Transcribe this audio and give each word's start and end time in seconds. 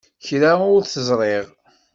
Kra 0.25 0.51
ur 0.75 0.81
t-ẓriɣ. 0.85 1.45